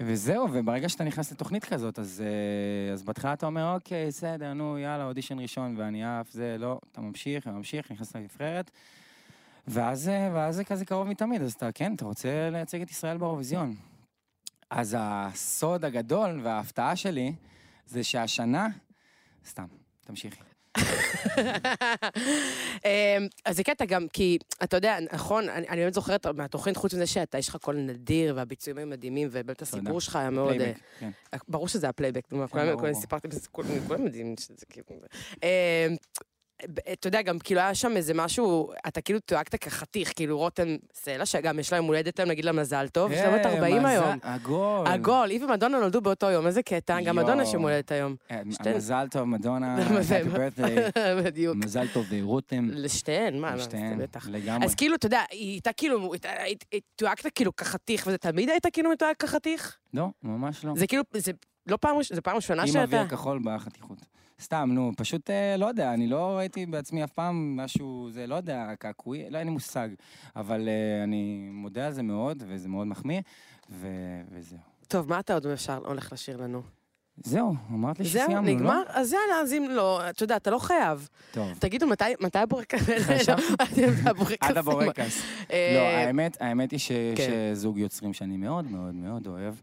וזהו, 0.00 0.48
וברגע 0.52 0.88
שאתה 0.88 1.04
נכנס 1.04 1.32
לתוכנית 1.32 1.64
כזאת, 1.64 1.98
אז, 1.98 2.22
אה, 2.26 2.92
אז 2.92 3.02
בהתחלה 3.02 3.32
אתה 3.32 3.46
אומר, 3.46 3.74
אוקיי, 3.74 4.06
בסדר, 4.06 4.52
נו, 4.52 4.78
יאללה, 4.78 5.04
אודישן 5.04 5.38
ראשון, 5.38 5.74
ואני 5.78 6.04
עף, 6.04 6.30
זה, 6.30 6.56
לא, 6.58 6.80
אתה 6.92 7.00
ממשיך 7.00 7.46
וממשיך, 7.46 7.92
נכנס 7.92 8.16
לנבחרת. 8.16 8.70
אה, 9.76 9.92
ואז 10.32 10.56
זה 10.56 10.64
כזה 10.64 10.84
קרוב 10.84 11.08
מתמיד, 11.08 11.42
אז 11.42 11.52
אתה, 11.52 11.72
כן, 11.72 11.94
אתה 11.94 12.04
רוצה 12.04 12.50
לייצג 12.50 12.82
את 12.82 12.90
ישראל 12.90 13.16
באירוויזיון. 13.16 13.74
אז 14.70 14.96
הסוד 14.98 15.84
הגדול 15.84 16.40
וההפתעה 16.42 16.96
שלי, 16.96 17.32
זה 17.86 18.04
שהשנה... 18.04 18.68
סתם, 19.46 19.66
תמשיכי. 20.00 20.40
אמ, 22.84 23.26
אז 23.44 23.56
זה 23.56 23.64
קטע 23.64 23.84
גם, 23.84 24.08
כי 24.12 24.38
אתה 24.62 24.76
יודע, 24.76 24.98
נכון, 25.12 25.48
אני 25.48 25.68
אני 25.68 25.80
באמת 25.80 25.94
זוכרת 25.94 26.26
מהתוכנית, 26.26 26.76
חוץ 26.76 26.94
מזה 26.94 27.06
שאתה, 27.06 27.38
יש 27.38 27.48
לך 27.48 27.56
קול 27.56 27.76
נדיר, 27.76 28.34
והביצועים 28.36 28.78
היו 28.78 28.86
מדהימים, 28.86 29.28
ובאמת 29.30 29.62
הסיפור 29.62 30.00
שלך 30.00 30.16
היה 30.16 30.30
מאוד... 30.30 30.54
פלייבק, 30.54 30.78
כן. 31.00 31.10
ברור 31.48 31.68
שזה 31.68 31.88
הפלייבק, 31.88 32.22
ברור, 32.30 32.46
כולם. 32.80 32.94
סיפרתם, 32.94 33.28
בזה, 33.28 33.48
כולם 33.52 33.68
כולם 33.86 34.04
יודעים 34.04 34.34
שזה 34.40 34.66
כאילו... 34.68 34.86
אתה 36.92 37.06
יודע, 37.08 37.22
גם 37.22 37.38
כאילו 37.38 37.60
היה 37.60 37.74
שם 37.74 37.96
איזה 37.96 38.14
משהו, 38.14 38.72
אתה 38.88 39.00
כאילו 39.00 39.20
תויגת 39.20 39.54
כחתיך, 39.54 40.12
כאילו 40.16 40.38
רותם 40.38 40.68
סלע, 40.94 41.26
שגם 41.26 41.58
יש 41.58 41.72
לה 41.72 41.77
יום 41.77 41.84
הולדת 41.84 42.18
היום, 42.20 42.30
נגיד 42.30 42.44
לה 42.44 42.52
מזל 42.52 42.88
טוב, 42.88 43.12
יש 43.12 43.18
להם 43.20 43.38
בת 43.40 43.46
אה, 43.46 43.54
40 43.54 43.76
מזל- 43.78 43.86
היום. 43.88 44.18
עגול. 44.22 44.86
עגול, 44.86 45.30
היא 45.30 45.44
ומדונה 45.44 45.78
נולדו 45.78 46.00
באותו 46.00 46.26
יום, 46.30 46.46
איזה 46.46 46.62
קטע, 46.62 47.00
גם 47.00 47.16
מדונה. 47.16 47.46
יום 47.46 47.60
הולדת 47.62 47.92
היום. 47.92 48.16
אה, 48.30 48.40
מזל 48.44 49.06
טוב, 49.10 49.24
מדונה, 49.24 49.76
happy 49.88 50.36
birthday. 50.36 50.98
בדיוק. 51.24 51.56
מזל 51.56 51.86
טוב, 51.92 52.06
רותם. 52.22 52.68
לשתיהן, 52.72 53.38
מה, 53.40 53.54
לשתיהן, 53.54 53.98
בטח. 54.02 54.28
לגמרי. 54.28 54.66
אז 54.66 54.74
כאילו, 54.74 54.94
אתה 54.94 55.06
יודע, 55.06 55.22
היא 55.30 55.50
הייתה 55.52 55.72
כאילו, 55.72 56.12
היא- 56.44 56.80
תויגת 56.96 57.26
כאילו 57.34 57.56
כחתיך, 57.56 58.06
וזה 58.06 58.18
תמיד 58.18 58.48
היית 58.48 58.66
כאילו 58.72 58.90
מתויג 58.90 59.14
כחתיך? 59.18 59.76
לא, 59.94 60.08
ממש 60.22 60.64
לא. 60.64 60.72
זה 60.76 60.86
כאילו, 60.86 61.02
זה 61.14 61.32
לא 61.66 61.78
פעם, 61.80 61.96
ראשונה 62.36 62.62
עם 62.62 62.68
שאתה... 62.68 62.82
אוויר 62.82 63.06
כחול 63.08 63.40
בחתיכות. 63.44 63.98
סתם, 64.40 64.70
נו, 64.72 64.92
פשוט 64.96 65.30
אה, 65.30 65.56
לא 65.56 65.66
יודע, 65.66 65.94
אני 65.94 66.06
לא 66.06 66.36
ראיתי 66.36 66.66
בעצמי 66.66 67.04
אף 67.04 67.10
פעם 67.12 67.56
משהו, 67.56 68.08
זה 68.10 68.26
לא 68.26 68.34
יודע, 68.34 68.72
קעקועי, 68.78 69.30
לא, 69.30 69.38
אין 69.38 69.46
לי 69.46 69.52
מושג. 69.52 69.88
אבל 70.36 70.68
אה, 70.68 71.04
אני 71.04 71.48
מודה 71.52 71.86
על 71.86 71.92
זה 71.92 72.02
מאוד, 72.02 72.42
וזה 72.46 72.68
מאוד 72.68 72.86
מחמיא, 72.86 73.20
ו- 73.70 73.86
וזהו. 74.30 74.58
טוב, 74.88 75.08
מה 75.08 75.18
אתה 75.20 75.34
עוד 75.34 75.46
אפשר 75.46 75.78
הולך 75.84 76.12
לשיר 76.12 76.36
לנו? 76.36 76.62
זהו, 77.24 77.54
אמרת 77.70 77.98
לי 77.98 78.04
זהו, 78.04 78.22
שסיימנו, 78.22 78.46
לא? 78.46 78.54
נגמר? 78.54 78.82
אז 78.88 79.12
יאללה, 79.12 79.40
אז 79.42 79.52
אם 79.52 79.66
לא, 79.70 80.10
אתה 80.10 80.24
יודע, 80.24 80.36
אתה 80.36 80.50
לא 80.50 80.58
חייב. 80.58 81.08
טוב. 81.32 81.48
תגידו, 81.58 81.86
מתי 82.20 82.38
הבורקס? 82.38 82.80
הבורקס. 84.06 84.36
עד 84.40 84.56
הבורקס. 84.58 85.22
אה, 85.50 85.72
לא, 85.74 86.06
האמת, 86.06 86.36
האמת 86.40 86.70
היא 86.70 86.78
ש- 86.78 86.92
כן. 87.16 87.30
שזוג 87.54 87.78
יוצרים 87.78 88.12
שאני 88.12 88.36
מאוד 88.36 88.70
מאוד 88.70 88.94
מאוד 88.94 89.26
אוהב, 89.26 89.54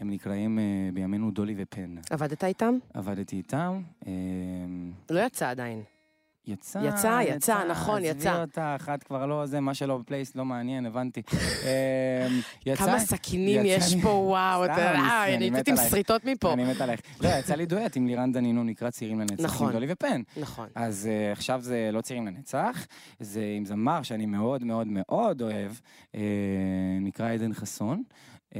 הם 0.00 0.10
נקראים 0.10 0.58
אה, 0.58 0.64
בימינו 0.94 1.30
דולי 1.30 1.54
ופן. 1.58 1.94
עבדת 2.10 2.44
איתם? 2.44 2.74
עבדתי 2.94 3.36
איתם, 3.36 3.80
אה, 4.06 4.12
לא 5.10 5.20
יצא 5.20 5.50
עדיין. 5.50 5.82
יצא, 6.46 6.78
יצא, 6.78 7.20
יצא, 7.28 7.64
נכון, 7.70 8.04
יצא. 8.04 8.30
עזבי 8.30 8.40
אותך, 8.42 8.92
את 8.94 9.02
כבר 9.02 9.26
לא 9.26 9.46
זה, 9.46 9.60
מה 9.60 9.74
שלא 9.74 9.98
בפלייס 9.98 10.36
לא 10.36 10.44
מעניין, 10.44 10.86
הבנתי. 10.86 11.22
אה, 11.64 12.26
יצא, 12.66 12.84
כמה 12.86 12.98
סכינים 13.00 13.60
יצא 13.64 13.84
יש 13.86 14.02
פה, 14.02 14.08
וואו, 14.08 14.64
אתה... 14.64 14.90
אני- 14.94 14.98
אה, 15.08 15.24
אני 15.24 15.36
אני 15.36 15.50
מת 15.50 15.68
יוצאת 15.68 15.84
עם. 15.84 15.90
שריטות 15.90 16.24
מפה. 16.24 16.52
אני 16.52 16.64
מת 16.64 16.80
עליך. 16.80 17.00
לא, 17.20 17.28
יצא 17.28 17.54
לי 17.54 17.66
דואט 17.66 17.96
עם 17.96 18.06
לירן 18.06 18.32
דנינו, 18.32 18.64
נקרא 18.64 18.90
צעירים 18.90 19.20
לנצח, 19.20 19.44
נכון. 19.44 19.66
עם 19.66 19.72
דולי 19.72 19.86
ופן. 19.92 20.22
נכון. 20.36 20.68
אז 20.74 21.08
עכשיו 21.32 21.60
זה 21.60 21.90
לא 21.92 22.00
צעירים 22.00 22.26
לנצח, 22.26 22.86
זה 23.20 23.44
עם 23.56 23.64
זמר 23.64 24.02
שאני 24.02 24.26
מאוד 24.26 24.64
מאוד 24.64 24.86
מאוד 24.90 25.42
אוהב, 25.42 25.72
נקרא 27.00 27.32
עדן 27.32 27.52
חסון. 27.54 28.02
Uh, 28.54 28.56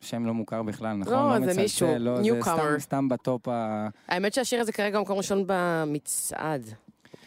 שם 0.00 0.26
לא 0.26 0.34
מוכר 0.34 0.62
בכלל, 0.62 0.96
נכון? 0.96 1.12
לא, 1.12 1.38
זה 1.38 1.40
מצלצל, 1.40 1.62
מישהו, 1.62 1.88
לא, 1.98 2.16
זה 2.16 2.22
newcomer. 2.22 2.44
סתם, 2.44 2.78
סתם 2.78 3.08
בטופ 3.08 3.48
ה... 3.48 3.88
האמת 4.08 4.34
שהשיר 4.34 4.60
הזה 4.60 4.72
כרגע 4.72 4.98
במקום 4.98 5.18
ראשון 5.18 5.44
במצעד. 5.46 6.62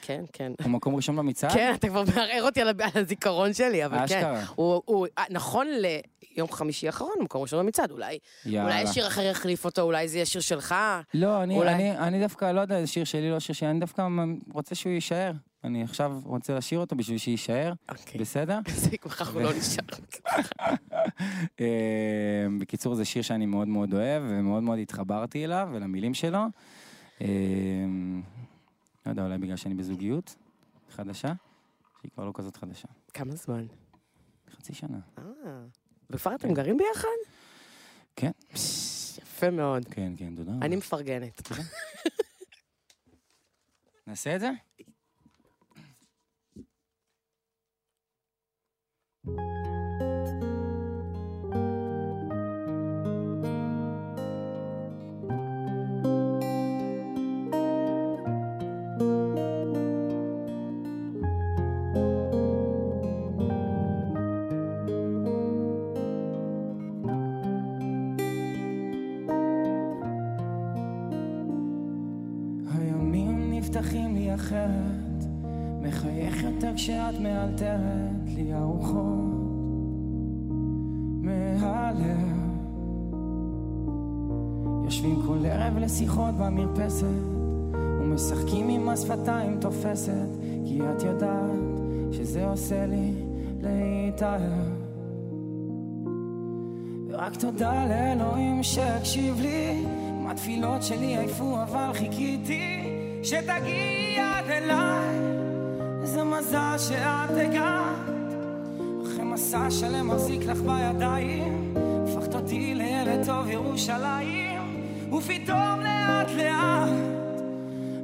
כן, 0.01 0.23
כן. 0.33 0.51
הוא 0.63 0.71
מקום 0.71 0.95
ראשון 0.95 1.15
במצעד? 1.15 1.51
כן, 1.51 1.73
אתה 1.75 1.87
כבר 1.87 2.03
מערער 2.15 2.43
אותי 2.43 2.61
על 2.61 2.73
הזיכרון 2.95 3.53
שלי, 3.53 3.85
אבל 3.85 3.97
כן. 3.97 4.03
אשכרה. 4.03 4.43
הוא, 4.55 4.81
הוא, 4.85 5.07
אה, 5.17 5.23
נכון 5.29 5.67
ליום 5.67 6.51
חמישי 6.51 6.87
האחרון, 6.87 7.15
מקום 7.21 7.41
ראשון 7.41 7.59
במצעד, 7.59 7.91
אולי, 7.91 8.19
יאללה. 8.45 8.79
אולי 8.81 8.93
שיר 8.93 9.07
אחר 9.07 9.21
יחליף 9.21 9.65
אותו, 9.65 9.81
אולי 9.81 10.07
זה 10.07 10.17
יהיה 10.17 10.25
שיר 10.25 10.41
שלך. 10.41 10.75
לא, 11.13 11.43
אני, 11.43 11.57
אולי. 11.57 11.73
אני, 11.73 11.97
אני 11.97 12.19
דווקא, 12.19 12.51
לא 12.51 12.61
יודע, 12.61 12.81
זה 12.81 12.87
שיר 12.87 13.03
שלי, 13.03 13.29
לא 13.29 13.39
שיר 13.39 13.55
שלי, 13.55 13.69
אני 13.69 13.79
דווקא 13.79 14.07
רוצה 14.53 14.75
שהוא 14.75 14.93
יישאר. 14.93 15.31
אני 15.63 15.83
עכשיו 15.83 16.19
רוצה 16.23 16.55
לשיר 16.55 16.79
אותו 16.79 16.95
בשביל 16.95 17.17
שיישאר, 17.17 17.73
אוקיי. 17.89 18.21
בסדר? 18.21 18.59
זה 18.75 18.97
כבר 18.97 19.11
אנחנו 19.19 19.39
לא 19.39 19.49
נשאר. 19.57 19.83
אה, 21.59 22.45
בקיצור, 22.59 22.95
זה 22.95 23.05
שיר 23.05 23.21
שאני 23.21 23.45
מאוד 23.45 23.67
מאוד 23.67 23.93
אוהב, 23.93 24.23
ומאוד 24.29 24.63
מאוד 24.63 24.79
התחברתי 24.79 25.45
אליו 25.45 25.69
ולמילים 25.73 26.13
שלו. 26.13 26.39
אה, 27.21 27.27
לא 29.05 29.11
יודע, 29.11 29.23
אולי 29.23 29.37
בגלל 29.37 29.55
שאני 29.55 29.75
בזוגיות 29.75 30.35
חדשה, 30.89 31.33
שהיא 32.01 32.11
כבר 32.11 32.25
לא 32.25 32.31
כזאת 32.33 32.57
חדשה. 32.57 32.87
כמה 33.13 33.35
זמן? 33.35 33.65
חצי 34.49 34.73
שנה. 34.73 34.99
אה, 35.17 35.23
וכבר 36.09 36.35
אתם 36.35 36.53
גרים 36.53 36.77
ביחד? 36.77 37.07
כן. 38.15 38.31
יפה 39.17 39.49
מאוד. 39.49 39.85
כן, 39.85 40.13
כן, 40.17 40.35
תודה. 40.35 40.51
רבה. 40.51 40.65
אני 40.65 40.75
מפרגנת. 40.75 41.41
נעשה 44.07 44.35
את 44.35 44.39
זה? 44.39 44.49
יושבים 84.87 85.21
כל 85.27 85.45
ערב 85.45 85.77
לשיחות 85.77 86.35
במרפסת, 86.37 87.05
ומשחקים 87.73 88.69
עם 88.69 88.89
השפתיים 88.89 89.57
תופסת, 89.59 90.29
כי 90.65 90.79
את 90.81 91.03
יודעת 91.03 92.11
שזה 92.11 92.45
עושה 92.45 92.85
לי 92.85 93.11
להתאהב. 93.61 94.67
ורק 97.07 97.35
תודה 97.35 97.85
לאלוהים 97.85 98.63
שהקשיב 98.63 99.41
לי, 99.41 99.83
אם 100.21 100.27
התפילות 100.27 100.83
שלי 100.83 101.17
עייפו 101.17 101.57
אבל 101.63 101.93
חיכיתי 101.93 102.89
שתגיעי 103.23 104.19
עד 104.19 104.49
אליי, 104.49 105.19
איזה 106.01 106.23
מזל 106.23 106.75
שאת 106.77 107.37
הגעת. 107.37 108.17
אחרי 109.05 109.23
מסע 109.23 109.71
שלם 109.71 110.07
מחזיק 110.07 110.45
לך 110.45 110.61
בידיים, 110.61 111.73
הפכת 112.07 112.35
אותי 112.35 112.75
לילד 112.75 113.25
טוב 113.25 113.47
ירושלים, 113.47 114.56
ופתאום 115.13 115.79
לאט 115.79 116.31
לאט 116.37 116.89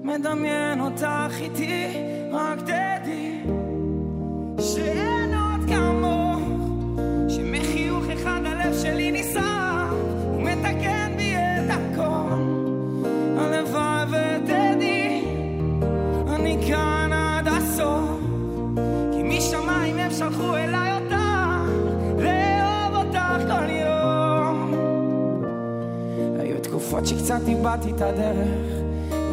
מדמיין 0.04 0.82
אותך 0.82 1.34
איתי, 1.42 1.88
רק 2.32 2.60
תדעי 2.62 2.93
את 27.96 28.02
הדרך, 28.02 28.84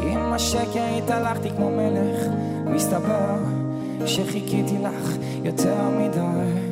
עם 0.03 0.33
השקר 0.33 0.85
התהלכתי 0.99 1.51
כמו 1.51 1.71
מלך, 1.71 2.27
מסתבר 2.67 3.37
שחיכיתי 4.07 4.79
לך 4.79 5.17
יותר 5.45 5.77
מדי. 5.99 6.71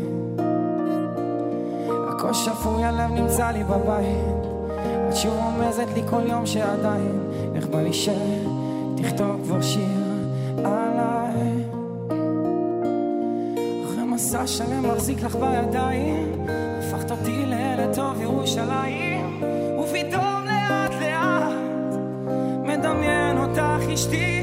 הכל 2.08 2.34
שפוי, 2.34 2.84
הלב 2.84 3.10
נמצא 3.10 3.50
לי 3.50 3.64
בבית, 3.64 4.46
את 5.08 5.16
שוב 5.16 5.34
רומזת 5.36 5.86
לי 5.94 6.02
כל 6.10 6.22
יום 6.26 6.46
שעדיין, 6.46 7.20
איך 7.54 7.66
בא 7.66 7.82
לי 7.82 7.92
שתכתוב 7.92 9.40
כבר 9.44 9.60
שיר 9.60 10.26
עליי. 10.58 11.64
אחרי 13.86 14.04
מסע 14.04 14.46
שלם 14.46 14.92
מחזיק 14.92 15.22
לך 15.22 15.36
בידיים, 15.36 16.46
הפכת 16.78 17.10
אותי 17.10 17.46
לילד 17.46 17.94
טוב 17.94 18.20
ירושלים, 18.20 19.17
אותך 24.06 24.37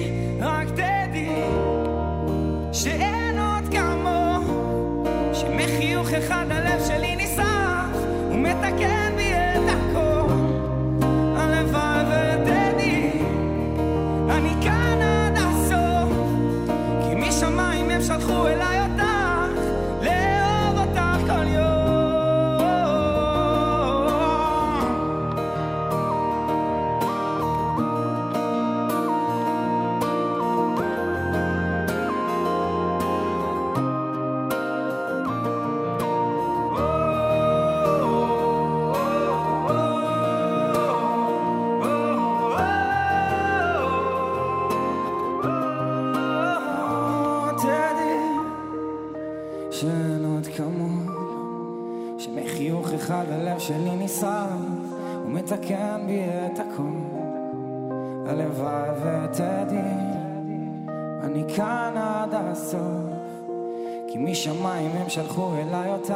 משמיים 64.76 64.92
הם 65.02 65.10
שלחו 65.10 65.54
אליי 65.56 65.92
אותך, 65.92 66.14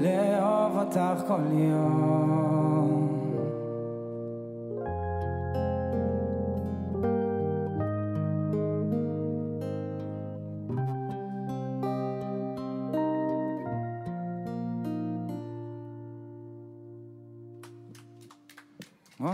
לאהוב 0.00 0.78
אותך 0.78 1.22
כל 1.28 1.52
יום. 1.52 3.09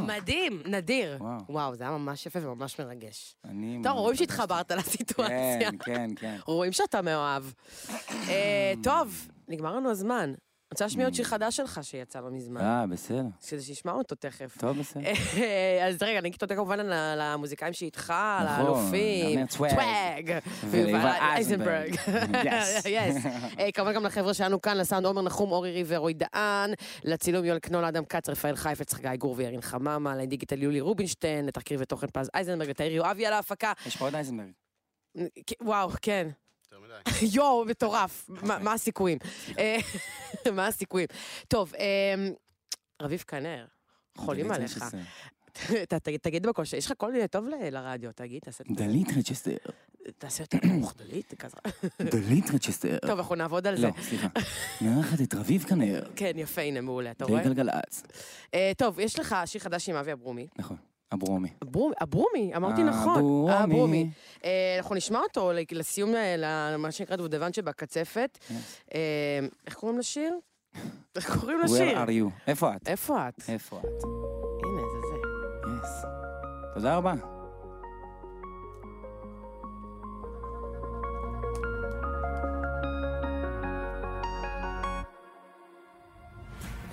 מדהים, 0.07 0.62
נדיר. 0.66 1.16
וואו. 1.21 1.40
וואו, 1.49 1.75
זה 1.75 1.85
היה 1.85 1.92
ממש 1.99 2.27
יפה 2.27 2.38
וממש 2.49 2.81
מרגש. 2.81 3.37
אני... 3.45 3.81
טוב, 3.83 3.92
רואים 3.92 4.16
שהתחברת 4.16 4.73
לסיטואציה. 4.73 5.71
כן, 5.71 5.77
כן, 5.85 6.11
כן. 6.16 6.37
רואים 6.47 6.73
שאתה 6.73 7.03
מאוהב. 7.03 7.45
אה, 8.29 8.73
טוב, 8.83 9.29
נגמר 9.49 9.77
לנו 9.77 9.90
הזמן. 9.90 10.35
רוצה 10.72 10.85
להשמיע 10.85 11.07
עוד 11.07 11.14
שיר 11.14 11.24
חדש 11.24 11.57
שלך 11.57 11.81
שיצא 11.83 12.20
לא 12.20 12.31
מזמן. 12.31 12.61
אה, 12.61 12.87
בסדר. 12.87 13.22
כדי 13.48 13.62
שישמעו 13.62 13.98
אותו 13.98 14.14
תכף. 14.14 14.57
טוב, 14.59 14.79
בסדר. 14.79 15.02
אז 15.87 16.02
רגע, 16.02 16.18
אני 16.18 16.29
אגיד 16.29 16.38
תודה 16.38 16.55
כמובן 16.55 16.79
למוזיקאים 17.16 17.72
שאיתך, 17.72 18.14
נכון, 18.44 18.64
לאלופים, 18.64 19.46
וליובל 19.61 20.38
ויובל 20.70 21.12
אייזנברג. 21.20 21.96
אה, 23.59 23.72
כמובן 23.74 23.94
גם 23.94 24.07
לחבר'ה 24.07 24.35
שלנו 24.35 24.61
כאן, 24.61 24.76
לסאונד 24.76 25.07
עומר 25.07 25.22
נחום, 25.22 25.52
אורי 25.52 25.72
ריבר, 25.72 25.96
רועי 25.96 26.14
דהן, 26.14 26.72
לצילום 27.05 27.44
יואל 27.44 27.59
קנול, 27.59 27.85
אדם 27.85 28.05
כץ, 28.05 28.29
רפאל 28.29 28.57
חיפץ, 28.57 28.94
חגי 28.94 29.16
גור 29.16 29.35
וירין 29.38 29.61
חממה, 29.61 30.16
לדיגיטל 30.16 30.62
יולי 30.62 30.81
רובינשטיין, 30.81 31.46
לתחקיר 31.46 31.79
ותוכן 31.83 32.07
פז 32.12 32.31
אייזנברג, 32.35 32.70
לתאיר 32.70 32.92
יואבי 32.92 33.26
על 33.26 33.33
ההפקה. 33.33 33.72
יש 33.87 33.96
לך 33.96 34.02
עוד 34.02 34.14
אייזנברג. 34.14 34.52
וואו, 35.62 35.90
כן. 36.02 36.29
יותר 36.83 36.95
מדי. 37.21 37.27
יואו, 37.37 37.65
מטורף. 37.65 38.25
מה 38.29 38.59
מה 38.59 38.73
הסיכויים? 38.73 39.19
אה, 39.59 39.77
מה 40.57 40.67
הסיכויים? 40.67 41.09
טוב, 41.49 41.73
אה, 41.79 42.29
רביב 43.03 43.25
כנר, 43.29 43.65
חולים 44.17 44.51
עליך. 44.53 44.77
רצ'סטר. 44.83 44.99
ת- 45.89 45.95
ת- 45.95 46.09
תגיד 46.09 46.47
בקול, 46.47 46.65
יש 46.77 46.87
לך 46.87 46.93
קול 46.99 47.27
טוב 47.27 47.49
ל- 47.49 47.69
לרדיו, 47.71 48.11
תגיד, 48.15 48.41
תעשה 48.43 48.65
דלית 48.71 49.09
רצ'סטר. 49.19 49.57
תעשה 50.19 50.43
יותר 50.43 50.59
נמוך, 50.65 50.95
דלית, 51.03 51.35
כזה. 51.35 51.57
דלית 52.03 52.45
רצ'סטר. 52.55 52.99
טוב, 53.07 53.19
אנחנו 53.19 53.35
נעבוד 53.35 53.67
על 53.67 53.77
זה. 53.77 53.87
לא, 53.87 53.93
סליחה. 54.03 54.29
מארחת 54.81 55.21
את 55.21 55.35
רביב 55.35 55.65
כנר. 55.69 56.03
כן, 56.17 56.33
יפה, 56.37 56.61
הנה, 56.61 56.81
מעולה, 56.81 57.11
אתה 57.11 57.25
רואה? 57.25 57.41
בגלגלצ. 57.43 58.03
אה, 58.55 58.73
טוב, 58.77 59.01
יש 59.01 59.19
לך 59.19 59.37
שיר 59.47 59.61
חדש 59.61 59.89
עם 59.89 59.97
אבי 59.97 60.12
אברומי. 60.12 60.47
נכון, 60.59 60.77
אברומי. 61.14 61.49
אברומי, 62.03 62.53
אמרתי 62.57 62.83
נכון. 62.83 63.51
אברומי. 63.51 64.11
אה, 64.45 64.75
אנחנו 64.79 64.95
נשמע 64.95 65.19
אותו 65.19 65.51
לסיום, 65.73 66.14
אה, 66.14 66.35
למה 66.38 66.90
שנקרא 66.90 67.16
דובדבן 67.16 67.53
שבקצפת. 67.53 68.38
אה, 68.95 69.01
איך 69.66 69.75
קוראים 69.75 69.99
לשיר? 69.99 70.35
איך 71.16 71.40
קוראים 71.40 71.61
לשיר? 71.61 72.05
Where 72.05 72.09
are 72.09 72.11
you? 72.11 72.31
איפה 72.47 72.77
את? 72.77 72.88
איפה 72.88 73.29
את? 73.29 73.35
איפה 73.49 73.79
את? 73.79 73.85
הנה, 74.64 74.83
זה 74.92 75.01
זה. 75.09 76.07
תודה 76.75 76.97
רבה. 76.97 77.36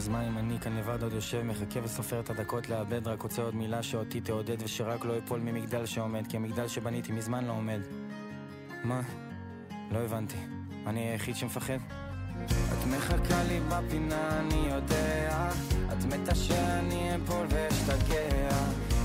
אז 0.04 0.10
מה 0.10 0.28
אם 0.28 0.38
אני 0.38 0.60
כאן 0.60 0.78
לבד 0.78 1.04
עוד 1.04 1.14
יושב, 1.14 1.42
מחכה 1.42 1.80
וסופר 1.84 2.20
את 2.20 2.30
הדקות 2.30 2.70
לאבד, 2.70 3.08
רק 3.08 3.22
רוצה 3.22 3.42
עוד 3.42 3.56
מילה 3.56 3.84
שאותי 3.84 4.22
תעודד 4.22 4.58
ושרק 4.64 5.06
לא 5.06 5.18
אפול 5.18 5.40
ממגדל 5.40 5.86
שעומד, 5.86 6.28
כי 6.28 6.38
המגדל 6.38 6.68
שבניתי 6.68 7.12
מזמן 7.12 7.46
לא 7.46 7.52
עומד. 7.52 7.80
מה? 8.84 9.02
לא 9.92 10.00
הבנתי. 10.00 10.38
אני 10.88 11.00
היחיד 11.00 11.36
שמפחד? 11.36 11.78
את 12.46 12.88
מחכה 12.88 13.44
לי 13.44 13.60
בפינה, 13.60 14.40
אני 14.40 14.68
יודע. 14.70 15.50
את 15.94 16.06
מתה 16.06 16.36
שאני 16.36 17.16
אפול 17.16 17.48
ואשתגע. 17.50 18.50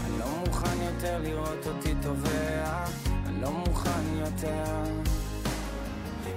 אני 0.07 0.19
לא 0.19 0.27
מוכן 0.47 0.83
יותר 0.83 1.19
לראות 1.23 1.67
אותי 1.67 1.95
טובע. 2.03 2.85
אני 3.27 3.41
לא 3.43 3.51
מוכן 3.51 4.17
יותר. 4.17 4.83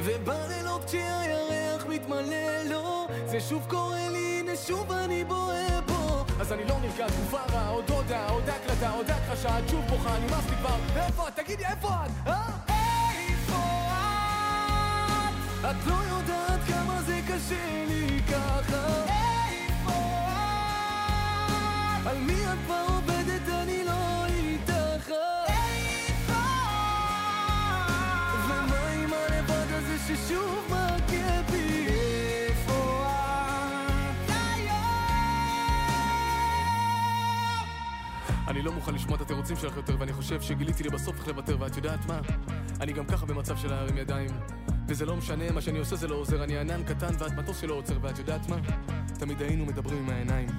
ובלילות 0.03 0.85
כשהירח 0.85 1.85
מתמלא 1.89 2.63
לו, 2.69 3.07
זה 3.25 3.39
שוב 3.39 3.65
קורה 3.69 4.10
הנה 4.51 4.59
שוב 4.67 4.91
אני 4.91 5.23
בוהה 5.23 5.81
בו. 5.81 6.25
אז 6.39 6.53
אני 6.53 6.63
לא 6.65 6.75
נרגע, 6.79 7.07
תקופה 7.07 7.37
רעה, 7.53 7.69
עוד 7.69 7.89
הודעה, 7.89 8.29
עוד 8.29 8.49
הקלטה, 8.49 8.89
עוד 8.89 9.11
הכחשה, 9.11 9.59
את 9.59 9.69
שוב 9.69 9.85
בוכה, 9.89 10.17
נמאס 10.19 10.49
לי 10.49 10.55
כבר, 10.55 10.75
איפה 10.95 11.27
את? 11.27 11.35
תגידי, 11.39 11.65
איפה 11.65 11.87
את? 11.87 12.27
אה? 12.27 12.47
איפה 12.69 13.57
את? 15.61 15.69
את 15.69 15.87
לא 15.87 15.93
יודעת 15.93 16.59
כמה 16.67 17.01
זה 17.01 17.19
קשה 17.27 17.85
לי 17.87 18.21
ככה. 18.31 19.03
איפה 19.03 19.91
את? 22.01 22.07
על 22.07 22.17
מי 22.17 22.45
את 22.45 22.57
כבר 22.65 22.85
עובדת? 22.87 23.49
אני 23.49 23.83
לא 23.83 24.10
אני 38.61 38.67
לא 38.69 38.75
מוכן 38.75 38.93
לשמוע 38.93 39.15
את 39.15 39.21
התירוצים 39.21 39.55
שלך 39.55 39.75
יותר 39.75 39.95
ואני 39.99 40.13
חושב 40.13 40.41
שגיליתי 40.41 40.83
לי 40.83 40.89
בסוף 40.89 41.17
איך 41.17 41.27
לוותר 41.27 41.57
ואת 41.59 41.77
יודעת 41.77 42.05
מה? 42.05 42.19
אני 42.81 42.93
גם 42.93 43.05
ככה 43.05 43.25
במצב 43.25 43.57
של 43.57 43.69
להרים 43.69 43.97
ידיים. 43.97 44.29
וזה 44.87 45.05
לא 45.05 45.15
משנה, 45.15 45.51
מה 45.51 45.61
שאני 45.61 45.79
עושה 45.79 45.95
זה 45.95 46.07
לא 46.07 46.15
עוזר. 46.15 46.43
אני 46.43 46.57
ענן 46.57 46.83
קטן 46.83 47.13
ואת 47.19 47.31
מטוס 47.31 47.61
שלא 47.61 47.73
עוצר 47.73 47.93
ואת 48.01 48.19
יודעת 48.19 48.49
מה? 48.49 48.55
תמיד 49.19 49.41
היינו 49.41 49.65
מדברים 49.65 49.97
עם 49.97 50.09
העיניים. 50.09 50.49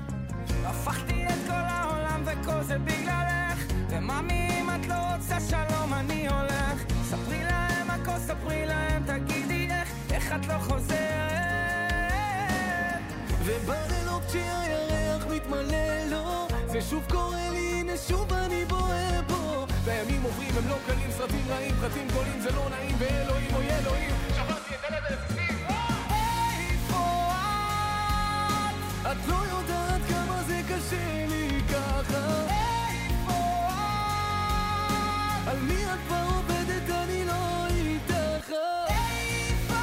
הפכתי 0.64 1.26
את 1.26 1.38
כל 1.46 1.52
העולם 1.52 2.22
וכל 2.24 2.62
זה 2.62 2.78
בגללך. 2.78 3.72
ומאמי 3.90 4.48
אם 4.60 4.70
את 4.70 4.86
לא 4.88 4.94
רוצה 5.14 5.40
שלום 5.40 5.94
אני 5.94 6.28
הולך. 6.28 6.82
ספרי 7.02 7.44
להם 7.44 7.90
הכל 7.90 8.18
ספרי 8.18 8.66
להם 8.66 9.02
תגידי 9.06 9.68
איך 9.70 9.88
איך 10.10 10.32
את 10.32 10.48
לא 10.48 10.58
חוזרת. 10.58 10.92
ובלילות 13.44 14.22
כשהירח 14.28 15.26
מתמלא 15.30 16.04
לו. 16.10 16.48
זה 16.66 16.80
שוב 16.80 17.04
קורה 17.10 17.31
הם 20.62 20.68
לא 20.68 20.76
קלים, 20.86 21.10
סרטים 21.10 21.44
רעים, 21.48 21.74
פרטים 21.80 22.08
גדולים 22.08 22.40
זה 22.40 22.50
לא 22.50 22.68
נעים 22.70 22.96
ואלוהים 22.98 23.54
אוי 23.54 23.70
אלוהים 23.70 24.10
שברתי 24.34 24.74
את 24.74 24.84
הלב 24.88 25.04
אצלי 25.04 25.42
איפה 26.10 27.32
את? 27.32 29.12
את 29.12 29.28
לא 29.28 29.34
יודעת 29.34 30.00
כמה 30.08 30.42
זה 30.46 30.60
קשה 30.68 31.26
לי 31.28 31.60
ככה 31.72 32.46
איפה 32.50 33.38
את? 33.70 35.48
על 35.48 35.56
מי 35.60 35.84
את 35.84 35.98
כבר 36.06 36.24
עובדת? 36.36 36.90
אני 36.90 37.24
לא 37.24 37.66
איתך 37.66 38.50
איפה? 38.88 39.74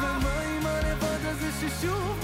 ומה 0.00 0.40
עם 0.40 0.66
הלבד 0.66 1.26
הזה 1.26 1.50
ששוב 1.60 2.23